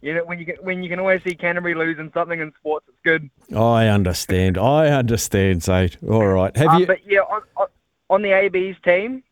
[0.05, 2.85] you know when you can, when you can always see Canterbury losing something in sports,
[2.87, 3.27] it's good.
[3.57, 4.55] I understand.
[4.55, 5.97] I understand, Zaid.
[6.07, 6.55] All right.
[6.55, 6.85] Have Um, you?
[6.85, 7.41] But yeah, on,
[8.11, 9.23] on, the AB's team,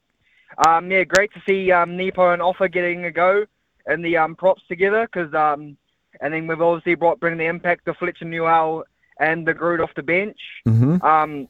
[0.66, 3.46] um, yeah, great to see um, Nepo and Ofa getting a go
[3.86, 5.78] and the um, props together because, um,
[6.22, 8.86] and then we've obviously brought bring the impact of Fletcher Newell
[9.20, 10.40] and the Groot off the bench.
[10.68, 11.04] Mhm.
[11.04, 11.48] Um,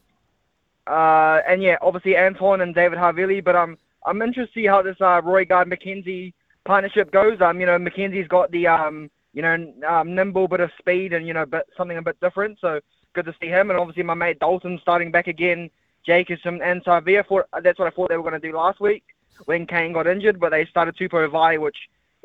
[0.86, 4.82] uh, and yeah, obviously Anton and David Havili, but um, I'm interested to see how
[4.82, 6.34] this uh, Roigard McKenzie
[6.64, 7.40] partnership goes.
[7.40, 11.26] Um, you know, McKenzie's got the um, you know, um, nimble bit of speed and
[11.26, 12.58] you know, but something a bit different.
[12.60, 12.80] So
[13.14, 15.70] good to see him, and obviously my mate Dalton starting back again.
[16.06, 17.26] Jake is Jacobson and Savea.
[17.26, 19.04] For that's what I thought they were going to do last week
[19.46, 21.76] when Kane got injured, but they started Tupou Vaa'i, which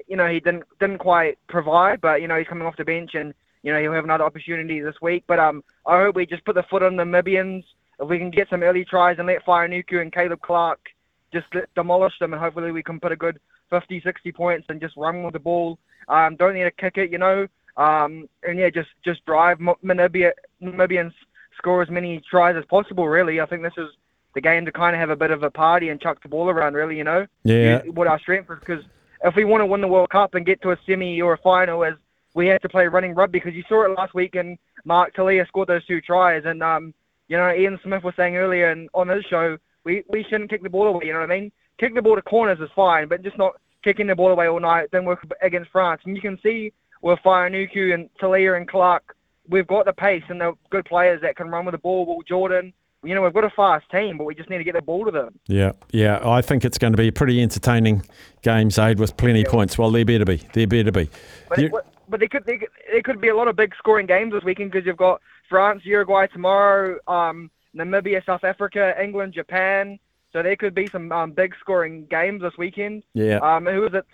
[0.07, 3.15] you know he didn't didn't quite provide, but you know he's coming off the bench
[3.15, 5.23] and you know he'll have another opportunity this week.
[5.27, 7.63] But um, I hope we just put the foot on the Namibians.
[7.99, 10.87] If we can get some early tries and let Fainga'anuku and Caleb Clarke
[11.33, 14.95] just demolish them, and hopefully we can put a good 50, 60 points and just
[14.97, 15.79] run with the ball.
[16.07, 17.47] Um, don't need to kick it, you know.
[17.77, 21.13] Um, and yeah, just just drive Namibia, Namibians
[21.57, 23.07] score as many tries as possible.
[23.07, 23.89] Really, I think this is
[24.33, 26.49] the game to kind of have a bit of a party and chuck the ball
[26.49, 26.73] around.
[26.73, 27.25] Really, you know.
[27.43, 27.81] Yeah.
[27.83, 28.83] What our strength is because
[29.23, 31.37] if we want to win the World Cup and get to a semi or a
[31.37, 31.93] final, as
[32.33, 35.47] we have to play running rugby because you saw it last week and Mark Telea
[35.47, 36.93] scored those two tries and um,
[37.27, 40.63] you know Ian Smith was saying earlier and on his show we we shouldn't kick
[40.63, 41.05] the ball away.
[41.05, 41.51] You know what I mean?
[41.79, 44.59] Kick the ball to corners is fine, but just not kicking the ball away all
[44.59, 44.89] night.
[44.91, 49.15] Then work against France, and you can see with Fainga'anuku and Telea and Clarke,
[49.47, 52.05] we've got the pace and the good players that can run with the ball.
[52.05, 54.75] Will Jordan, you know, we've got a fast team, but we just need to get
[54.75, 55.39] the ball to them.
[55.47, 56.19] Yeah, yeah.
[56.27, 58.03] I think it's going to be a pretty entertaining
[58.41, 59.77] game, Zaid, with plenty of points.
[59.77, 60.37] Well, there better be.
[60.53, 61.09] There better be.
[61.47, 61.71] But, it,
[62.09, 62.59] but there could there,
[62.91, 65.81] there could be a lot of big scoring games this weekend because you've got France,
[65.85, 69.97] Uruguay tomorrow, um, Namibia, South Africa, England, Japan.
[70.31, 73.03] So there could be some um, big scoring games this weekend.
[73.13, 73.37] Yeah.
[73.37, 74.05] Um, who is it?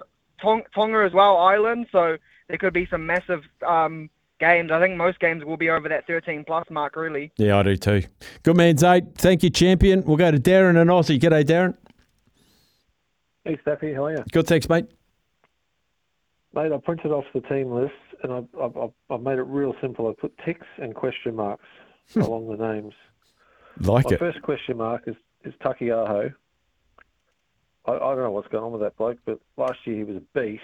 [0.41, 1.87] Tong- Tonga as well, Ireland.
[1.91, 4.71] So there could be some massive um, games.
[4.71, 7.31] I think most games will be over that 13 plus mark, really.
[7.37, 8.03] Yeah, I do too.
[8.43, 9.15] Good man, Zaid.
[9.15, 10.03] Thank you, champion.
[10.03, 11.19] We'll go to Darren and Aussie.
[11.19, 11.75] G'day, Darren.
[13.43, 13.93] Hey, Staffy.
[13.93, 14.23] How are you?
[14.31, 14.85] Good, thanks, mate.
[16.53, 20.07] Mate, I printed off the team list and I, I, I made it real simple.
[20.07, 21.65] I put ticks and question marks
[22.15, 22.93] along the names.
[23.81, 24.19] Like My it.
[24.19, 25.15] first question mark is,
[25.45, 26.33] is Taukei'aho.
[27.85, 30.17] I, I don't know what's going on with that bloke, but last year he was
[30.17, 30.63] a beast.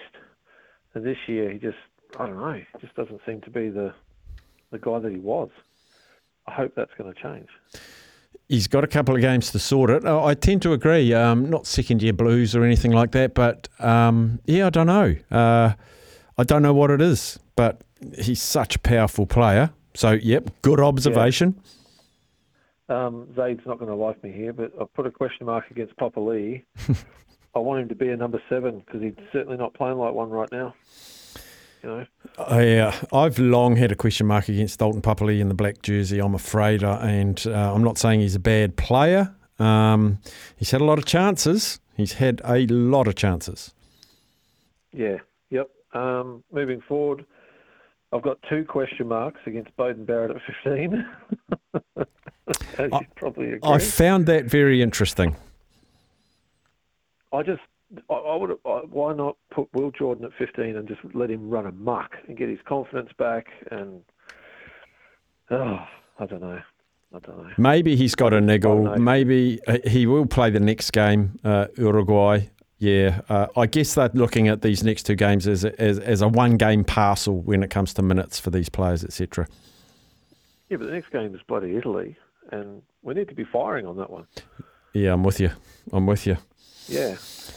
[0.94, 1.78] And this year he just,
[2.18, 3.94] I don't know, just doesn't seem to be the
[4.70, 5.50] the guy that he was.
[6.46, 7.48] I hope that's going to change.
[8.48, 10.04] He's got a couple of games to sort it.
[10.04, 11.12] Oh, I tend to agree.
[11.14, 15.14] Um, not second year blues or anything like that, but um, yeah, I don't know.
[15.30, 15.74] Uh,
[16.36, 17.82] I don't know what it is, but
[18.18, 19.70] he's such a powerful player.
[19.94, 21.60] So, yep, good observation.
[22.88, 25.96] Um, Zaid's not going to like me here, but I've put a question mark against
[25.96, 26.64] Papali'i.
[27.54, 30.30] I want him to be a number seven because he's certainly not playing like one
[30.30, 30.74] right now.
[31.82, 32.06] You know,
[32.38, 36.20] I, uh, I've long had a question mark against Dalton Papali'i in the black jersey,
[36.20, 36.84] I'm afraid.
[36.84, 39.34] Uh, and uh, I'm not saying he's a bad player.
[39.58, 40.18] Um,
[40.56, 41.80] he's had a lot of chances.
[41.96, 43.74] He's had a lot of chances.
[44.92, 45.18] yeah,
[45.50, 45.70] yep.
[45.92, 47.26] Um, moving forward,
[48.12, 51.06] I've got two question marks against Beauden Barrett at 15.
[52.78, 53.60] As you probably agree.
[53.64, 55.36] I found that very interesting.
[57.32, 57.62] I just,
[58.10, 61.48] I, I would, I, why not put Will Jordan at 15 and just let him
[61.48, 63.46] run amok and get his confidence back?
[63.70, 64.02] And
[65.50, 65.78] oh,
[66.18, 66.60] I don't know,
[67.14, 67.50] I don't know.
[67.56, 68.98] Maybe he's got a niggle.
[68.98, 72.48] Maybe uh, he will play the next game, uh, Uruguay.
[72.82, 76.20] Yeah, uh, I guess they're looking at these next two games as a, as, as
[76.20, 79.46] a one game parcel when it comes to minutes for these players, etc.
[80.68, 82.16] Yeah, but the next game is bloody Italy,
[82.50, 84.26] and we need to be firing on that one.
[84.94, 85.52] Yeah, I'm with you.
[85.92, 86.38] I'm with you.
[86.88, 87.14] Yeah.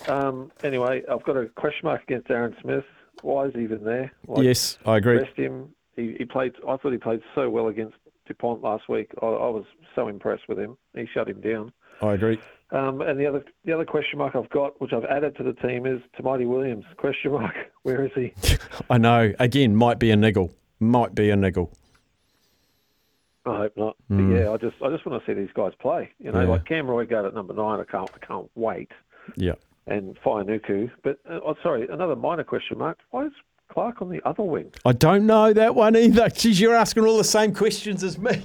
[0.08, 2.86] Um, anyway, I've got a question mark against Aaron Smith.
[3.24, 4.12] Why is he even there?
[4.28, 5.18] Like, yes, I agree.
[5.18, 5.70] Rest him.
[5.96, 6.54] He, he played.
[6.70, 7.96] I thought he played so well against
[8.28, 9.10] Dupont last week.
[9.24, 10.78] I, I was so impressed with him.
[10.94, 11.74] He shut him down.
[12.00, 12.40] I agree.
[12.71, 15.54] Um, and the other the other question mark I've got, which I've added to the
[15.54, 16.84] team, is Tamati Williams.
[16.97, 17.54] Question mark.
[17.84, 18.34] Where is he?
[18.89, 19.34] I know.
[19.39, 20.51] Again, might be a niggle.
[20.80, 21.71] Might be a niggle.
[23.45, 23.95] I hope not.
[24.10, 24.30] Mm.
[24.32, 26.10] But yeah, I just I just want to see these guys play.
[26.19, 26.47] You know, Yeah.
[26.47, 27.80] like Cam Roigard at number nine.
[27.80, 28.91] I can't I can't wait.
[29.36, 29.54] Yeah.
[29.88, 30.89] And Fainga'anuku.
[31.04, 32.97] But uh, oh, sorry, another minor question mark.
[33.12, 33.32] Why is
[33.69, 34.71] Clarke on the other wing?
[34.84, 36.28] I don't know that one either.
[36.36, 38.41] Geez, you're asking all the same questions as me.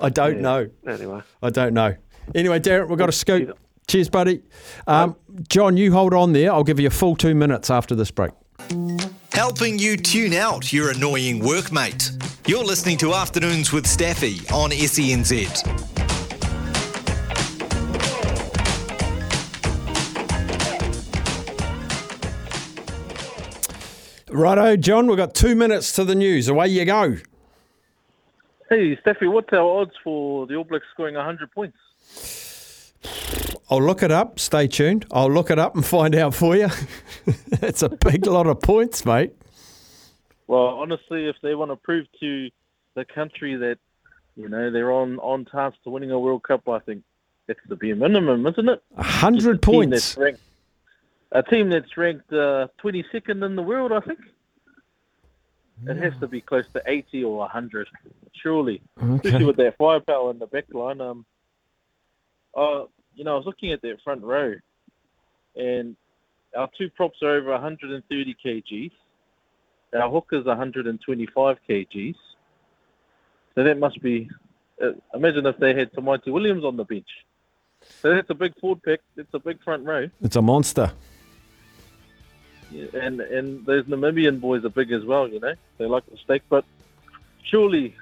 [0.00, 0.42] I don't Yeah.
[0.42, 0.70] know.
[0.88, 1.20] Anyway.
[1.40, 1.94] I don't know.
[2.34, 3.56] Anyway, Derek, we've got to scoot.
[3.88, 4.42] Cheers, buddy.
[4.86, 5.16] Um,
[5.48, 6.52] John, you hold on there.
[6.52, 8.32] I'll give you a full two minutes after this break.
[9.32, 12.48] Helping you tune out your annoying workmate.
[12.48, 15.90] You're listening to Afternoons with Staffy on E SENZ.
[24.30, 26.48] Righto, John, we've got two minutes to the news.
[26.48, 27.16] Away you go.
[28.70, 31.76] Hey, Staffy, what's our odds for the All Blacks scoring 100 points?
[33.70, 34.38] I'll look it up.
[34.38, 35.06] Stay tuned.
[35.10, 36.68] I'll look it up and find out for you.
[37.26, 39.32] it's a big lot of points, mate.
[40.46, 42.50] Well, honestly, if they want to prove to
[42.94, 43.78] the country that,
[44.36, 47.02] you know, they're on, on task to winning a World Cup, I think
[47.48, 48.82] it's the bare minimum, isn't it?
[48.96, 50.14] A hundred points.
[50.14, 50.40] that's ranked,
[51.32, 54.20] a team that's ranked uh, 22nd in the world, I think.
[55.86, 57.88] It has to be close to 80 or 100,
[58.34, 58.82] surely.
[59.02, 59.14] Okay.
[59.14, 61.00] Especially with that firepower in the back line.
[61.00, 61.24] Um,
[62.56, 62.84] uh,
[63.14, 64.54] you know, I was looking at that front row,
[65.56, 65.96] and
[66.56, 68.90] our two props are over 130 kgs.
[69.94, 72.14] Our hooker's 125 kgs.
[73.54, 74.30] So that must be.
[74.82, 77.08] Uh, imagine if they had Tamati Williams on the bench.
[78.00, 79.00] So that's a big forward pack.
[79.16, 80.08] It's a big front row.
[80.22, 80.92] It's a monster.
[82.70, 85.28] and and those Namibian boys are big as well.
[85.28, 86.42] You know, they like the steak.
[86.48, 86.64] But
[87.42, 87.94] surely,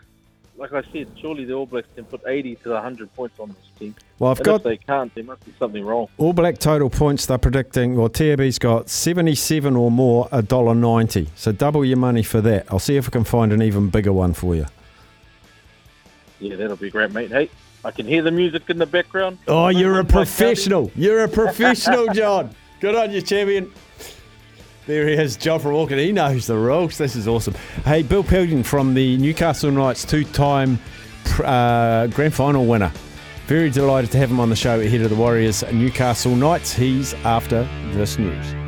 [0.60, 3.56] like I said, surely the All Blacks can put 80 to 100 points on this
[3.78, 3.94] team.
[4.18, 6.08] Well, I've and got- if they can't, there must be something wrong.
[6.18, 7.96] All Black total points they're predicting.
[7.96, 11.28] Well, TAB's got 77 or more, $1.90.
[11.34, 12.66] So double your money for that.
[12.70, 14.66] I'll see if I can find an even bigger one for you.
[16.40, 17.30] Yeah, that'll be great, mate.
[17.30, 17.48] Hey,
[17.82, 19.38] I can hear the music in the background.
[19.48, 20.90] Oh, you're a professional.
[20.94, 22.54] You're a professional, John.
[22.80, 23.72] Good on you, champion.
[24.86, 26.00] There he is, John from Auckland.
[26.00, 26.98] He knows the rules.
[26.98, 27.54] This is awesome.
[27.84, 30.78] Hey, Bill Pilgrim from the Newcastle Knights, two-time
[31.44, 32.90] uh, grand final winner.
[33.46, 36.72] Very delighted to have him on the show ahead of the Warriors Newcastle Knights.
[36.72, 38.59] He's after this news.